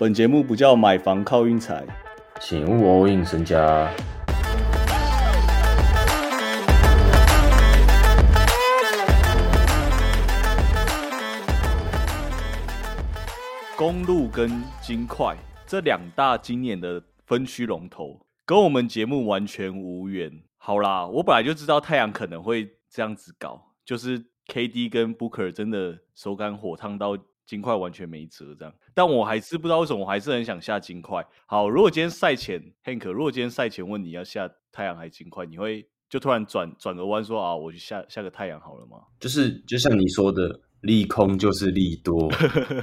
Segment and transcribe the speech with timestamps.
[0.00, 1.84] 本节目不叫买房靠运财，
[2.40, 3.92] 请勿 all in 身家。
[13.76, 20.30] 公路跟金块这两大今年的分区龙头，跟我们节目完全无缘。
[20.58, 27.18] 好啦，我本来就知道太阳可能会这样子搞，就是 KD 跟 Booker 真的手感火烫到
[27.48, 28.74] 金块完全没辙这样。
[28.92, 31.26] 但我还是不知道为什么，我还是很想下金块。
[31.46, 38.98] 好，如果今天赛前 Hank，如果今天赛前问你要下太阳还是金块，你会就突然转转个弯说啊，我去下下个太阳好了吗？
[39.18, 42.30] 就是就像你说的，利空就是利多。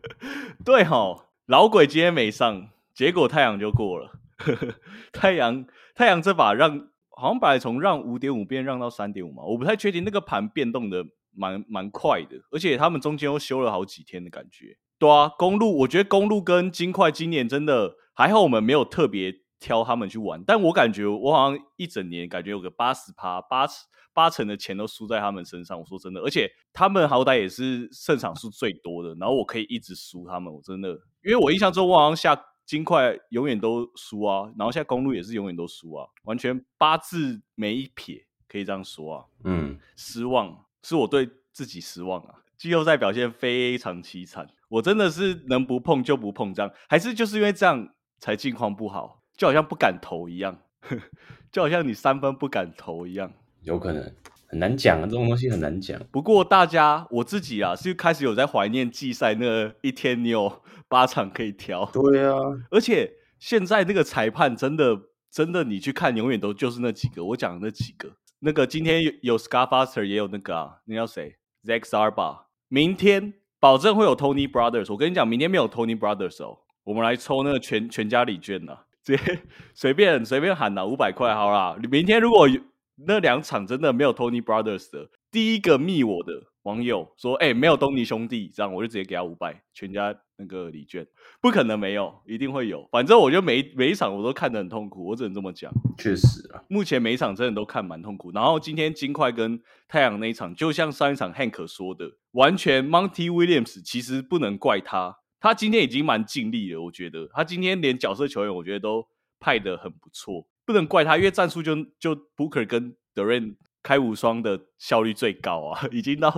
[0.64, 4.12] 对哈，老鬼今天没上，结果太阳就过了。
[5.12, 11.04] 太阳太阳这把让好像本来从让五点五变让到三点五嘛，我不太确定那个盘变动的
[11.36, 14.78] 蛮蛮快的，而且他们中间又休了好几天的感觉。
[14.98, 23.66] 对啊，公路我觉得公路跟金块今年真的还好，我们没有特别挑他们去玩，但我感觉我好像一整年感觉有个八十趴八
[24.14, 25.78] 八成的钱都输在他们身上。
[25.78, 30.88] 我说真的，而且他们好歹也是胜场数最多的，然后我可以一直输他们，我真的，
[31.22, 32.42] 因为我印象中我好像下。
[32.66, 39.24] 金块永远都输啊，然后现在公路也是永远都输啊，完全八字没一撇，可以这样说啊。
[39.44, 42.34] 嗯，失望是我对自己失望啊。
[42.56, 47.88] 季后赛表现非常凄惨，我真的是能不碰就不碰，这样还是就是因为这样
[48.20, 50.58] 才境况不好，就好像不敢投一样，
[51.50, 54.14] 就好像你三分不敢投一样，有可能。
[54.48, 56.00] 很难讲啊，这种东西很难讲。
[56.12, 61.84] 不过大家，我自己啊，是开始有在怀念季赛那一天，你有 八场可以挑。
[61.86, 62.38] 对啊，
[62.70, 64.96] 而且现在那个裁判真的
[65.32, 67.24] 真的，你去看，永远都就是那几个。
[67.24, 72.44] 我讲的那几个，那个今天有 Scarfaster，也有那个啊，那叫谁？Zack Zarba。
[72.68, 74.92] 明天保证会有 Tony Brothers。
[74.92, 79.42] 我跟你讲，明天没有 Tony Brothers 哦，我们来抽那个全全家礼券呐，直接
[79.74, 81.76] 随便随便喊呐，五百块好啦。
[81.80, 82.60] 你明天如果有。
[83.06, 86.32] 那两场真的没有 Tony Brothers 的，第一个密我的
[86.62, 91.06] 网友说：“哎，没有东尼兄弟，这样我就直接给他五百，全家那个礼券，
[91.40, 92.86] 不可能没有，一定会有。
[92.92, 95.72] 反正我就每每一场我都看得很痛苦，我只能这么讲。
[95.98, 98.30] 确实啊，目前每一场真的都看蛮痛苦。
[98.32, 106.82] 然后今天金块跟太阳那一场，就像上一场 Hank 说的，完全 Monty Williams 其实不能怪他，他今天已经蛮尽力了。
[106.82, 109.06] 我觉得他今天连角色球员，我觉得都
[109.40, 113.54] 派的很不错。”不能怪他，因为战术就就 Booker 跟 Durant
[113.84, 116.30] 开无双的效率最高啊，已经到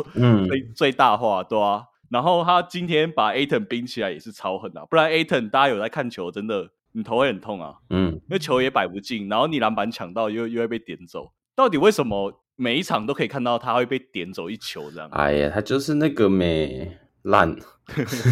[0.46, 1.84] 最最大化，对啊。
[2.10, 7.76] 然后他今天把 Aton 冰起来也是超狠啊，不然 Aton 大家有在看球，真的你头会很痛啊。
[7.90, 15.08] 嗯，那球也摆不进，然后你篮板抢到又又会被点走，到底为什么每一场都可以看到他会被点走一球这样？
[15.12, 16.98] 哎呀，他就是那个美。
[17.22, 17.54] 烂，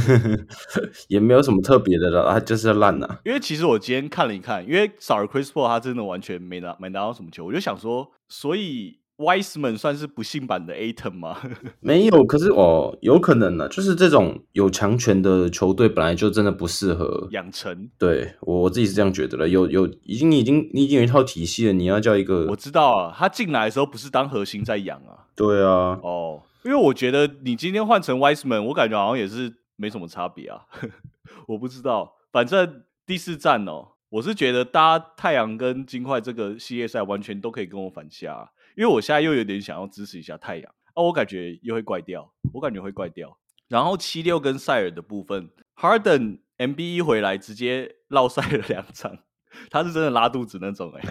[1.08, 3.18] 也没有什么特别的了，他就是烂呐。
[3.24, 11.38] 因为其实我今天看了一看，因为少了 Chris Paul，他真的完全没拿没拿到什么球，我就想说，所以 Wiseman 算是不幸版的 Aton 吗？
[11.80, 17.88] 没有，可是哦，有可能呢，就是这种有强权的球队本来就真的不适合养成。
[17.98, 25.26] 对我我自己是这样觉得了，有有已经已经你已经有一套体系了，你要叫一个我知道啊，他进来的时候不是当核心在养啊。
[25.34, 26.42] 对啊，哦。
[26.64, 30.62] 因为我觉得你今天换成 Wiseman，我感觉好像也是没什么差别啊。
[31.46, 43.36] 我不知道，反正第四站哦，我是觉得搭太阳跟金块这个系列赛完全都可以跟我反下，因为我现在又有点想要支持一下太阳啊，我感觉又会怪掉，我感觉会怪掉。
[43.66, 49.18] 然后七六跟塞尔的部分，Harden M B 一回来直接落赛了两场，
[49.70, 51.02] 他是真的拉肚子那种哎，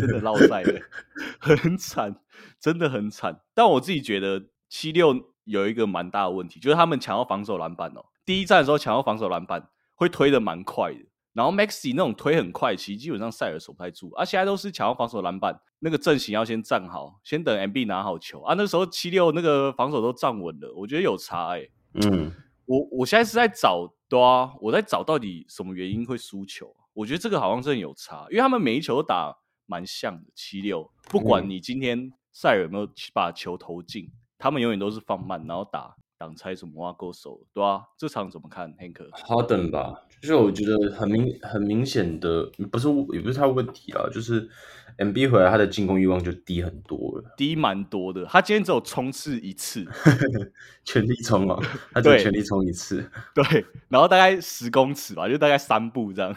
[0.00, 0.80] 真的落赛了，
[1.40, 2.14] 很惨，
[2.60, 3.40] 真的很惨。
[3.52, 4.44] 但我自己觉得。
[4.66, 5.14] 七六
[5.44, 8.06] 有一个蛮大的问题，就是他们抢到防守篮板哦。
[8.24, 10.98] 第一站的时候抢到防守篮板会推的蛮快的，
[11.34, 14.10] 然后 Maxi 那种推很快，其实基本上塞尔守不太住。
[14.12, 18.54] 啊现在都是抢到防守篮板，那个阵型要先站好，先等 MB 拿好球啊。
[18.56, 21.68] 那时候七六那个防守都站稳了，我觉得有差哎。
[21.94, 22.32] 嗯，
[22.64, 26.74] 我我现在是在找，对啊，我在找到底什么原因会输球。
[26.94, 29.36] 我觉得这个好像真的有差，因为他们每一球都打
[29.66, 30.30] 蛮像的。
[30.34, 34.10] 七六不管你今天塞尔有没有把球投进。
[34.36, 37.82] 他们永远都是放慢，然后打挡拆什么挖勾手，对啊？
[37.98, 39.10] 这场怎么看，Hank？
[39.10, 44.48] 哈登吧，就是我觉得很明很明显的，不是也不是他问题啊，就是
[44.96, 48.24] MB 回来他的进攻欲望就低很多了，低蛮多的。
[48.24, 49.84] 他今天只有冲刺一次，
[50.82, 51.62] 全力冲啊，
[51.92, 56.34] 他就全力冲一次， 对，然后大概十公尺吧，就大概三步这样，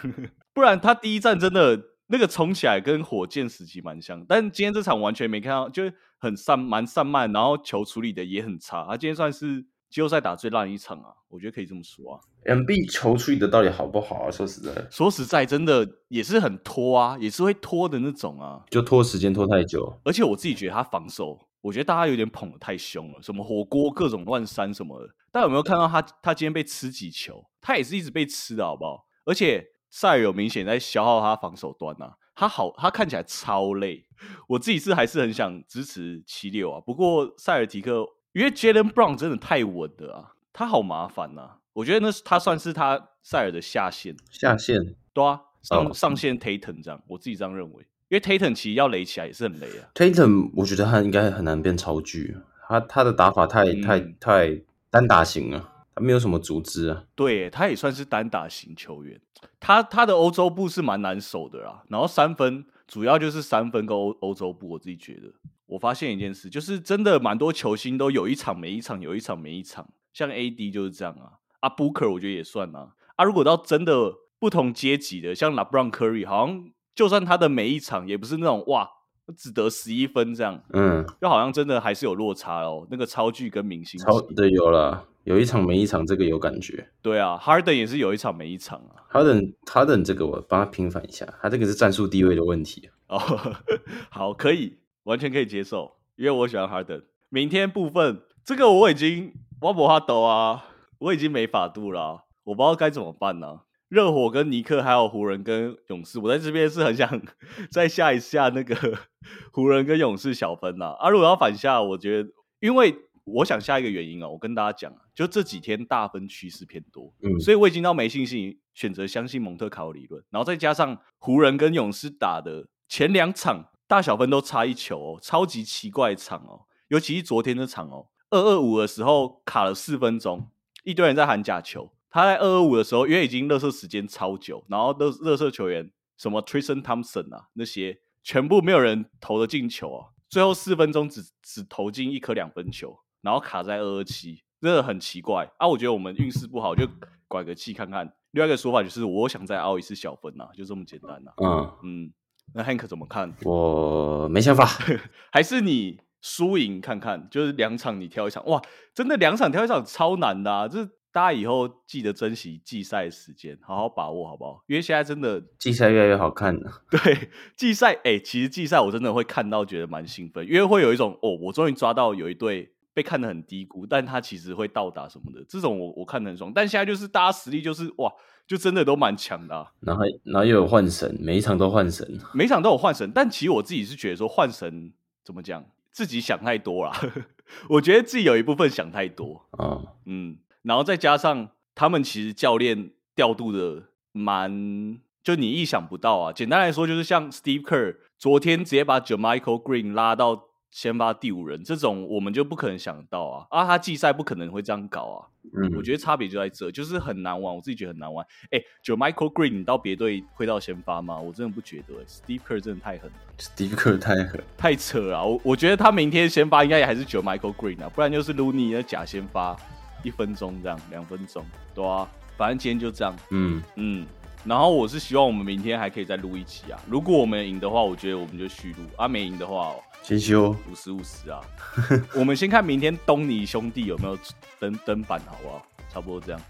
[0.54, 1.82] 不然他第一站真的。
[2.10, 8.86] 那个冲起来跟火箭时期蛮像，但今天这场完全没看到，就是很散蛮散漫，然后球处理的也很差。
[8.86, 12.20] 他今天算是季后赛打最烂一场啊，我觉得可以这么说啊。
[12.46, 14.32] M B 球处理的到底好不好啊？
[14.32, 18.64] 说实在，说实在，真的也是很拖啊，也是会拖的那种啊。
[18.70, 20.00] 就拖时间拖太久。
[20.04, 25.08] 而且我自己觉得他防守，我觉得大家有点捧的太凶了，什么火锅各种乱扇什么的。
[25.32, 26.02] 大家有没有看到他？
[26.02, 27.44] 他今天被吃几球？
[27.62, 29.06] 他也是一直被吃的好不好？
[29.26, 34.06] 而且塞尔有明显在消耗他防守端啊，他好，他看起来超累。
[34.48, 38.04] 我自己是还是很想支持七六啊，不过塞尔提克
[38.38, 49.90] 因为 Jalen Brown 真的太稳了啊，他好麻烦呐、我觉得那是他算是他塞尔的下限，下线对啊，上、哦上线 Tatum 这样，我自己这样认为，因为 Tatum 其实要垒起来也是很累啊。
[49.96, 52.38] Tatum，我觉得他应该很难变超巨，
[52.68, 54.62] 他他的打法太、太嗯太
[54.92, 57.06] 单打型了，他没有什么组织啊。
[57.16, 59.20] 对，他也算是单打型球员。
[59.60, 64.70] 他他的欧洲步是蛮难守的啦，然后三分主要就是三分跟欧欧洲步。
[64.70, 65.34] 我自己觉得，
[65.68, 69.88] 我发现一件事，就是真的蛮多球星都有一场没一场，有一场没一场。
[70.14, 72.94] 像 AD 就是这样啊，啊 Booker 我觉得也算啊。
[73.16, 78.90] 啊，如果到真的不同阶级的，像 LeBron Curry，好像就算他的每一场也不是那种哇
[79.36, 82.88] 只得十一分这样，嗯，就好像真的还是有落差哦。
[82.90, 86.88] 那个超巨跟明星级超对有了，有一场没一场，这个有感觉。
[87.02, 89.04] 对啊，Harden 也是有一场没一场啊。
[89.12, 92.90] Harden Harden 这个我帮他平反一下，他这个是战术地位的问题。
[93.08, 93.20] 哦，
[94.10, 94.78] 好，可以，
[95.08, 97.02] 完全可以接受，因为我喜欢哈登。
[97.30, 100.66] 明天部分，这个我已经挖不哈斗啊，
[101.00, 107.22] 我已经没法度了啊、我不知道该怎么办呢、热火跟尼克还有湖人跟勇士，我在这边是很想
[107.72, 108.76] 再下一下那个
[109.54, 111.10] 湖人跟勇士小分呐、啊。
[111.10, 112.94] 如果要反下，我觉得，因为
[113.24, 130.50] 我想下一个原因啊，我跟大家讲啊，就这几天大分趋势偏多，嗯所以我已经到没信心，选择相信蒙特卡洛理论，然后再加上湖人跟勇士打的前两场大小分都差一球哦，超级奇怪的场哦，尤其是昨天那场哦，二二五的时候卡了四分钟，
[130.84, 145.50] 一堆人在喊假球，他在二二五的时候，因为已经热射时间超久，然后热热射球员什么 Tristan Thompson 啊那些全部没有人投得进球啊，最后四分钟只只投进一颗两分球，然后卡在二二七，真的很奇怪。
[145.58, 145.68] 啊！
[145.68, 146.86] 我觉得我们运势不好，就
[147.28, 148.14] 拐个气看看。
[148.32, 152.14] 另外一个说法就是，我想再凹一次小分呐、就这么简单呐、嗯，嗯，
[152.58, 153.32] 那 Hank 怎么看？
[153.44, 154.66] 我没想法。
[155.32, 158.60] 还是你输赢看看，就是两场你挑一场，哇，
[158.96, 160.68] 真的两场挑一场超难的啊！
[160.68, 164.64] 就是大家以后记得珍惜季赛的时间，好好把握好不好？
[164.68, 166.82] 因为现在真的季赛越来越好看了。
[166.90, 176.52] 对季赛，哎、其实季赛我真的会看到觉得蛮兴奋，因为会有一种哦，我终于抓到有一队被看得很低估，但他其实会到达什么的，这种我我看得很爽。
[176.54, 178.12] 但现在就是大家实力就是哇，
[178.48, 182.20] 就真的都蛮强的、啊，然后然后又有换神，每一场都换神。
[182.34, 186.98] 每一场都有换神，但其实我自己是觉得说换神怎么讲，自己想太多啦。
[187.70, 193.84] 我觉得自己有一部分想太多，啊、嗯，然后再加上他们其实教练调度的
[194.14, 196.32] 蛮，就你意想不到啊。
[196.32, 200.46] 简单来说，就是像 Steve Kerr 昨天直接把 Jamichael Green 拉到
[200.78, 203.48] 先发第五人，这种我们就不可能想到啊。
[203.50, 205.26] 啊，他季赛不可能会这样搞啊。
[205.56, 208.24] 嗯，我觉得差别就在这，就是很难玩，我自己觉得很难玩。
[208.52, 211.18] 哎，Jamichael Green 你到别队会到先发吗？
[211.18, 213.18] 我真的不觉得、欸、，Steve Kerr 真的太狠了。
[213.40, 214.40] Steve Kerr 太狠。
[214.56, 219.58] 太扯了啊、我我觉得他明天先发应该也还是九 Michael Green 啊，不然就是 Looney 那假先发
[220.04, 222.08] 一分钟这样，两分钟，对啊，
[222.38, 224.06] 反正今天就这样，嗯，嗯，
[224.48, 229.74] 然后我是希望我们明天还可以再录一期啊，如果我们赢的话，我觉得我们就续录啊，没赢的话
[230.04, 230.56] 先休。
[230.72, 231.42] 五十五十啊，
[232.16, 234.18] 我们先看明天东尼兄弟有没有
[234.58, 235.66] 登登板好不好？
[235.94, 236.42] 差不多这样。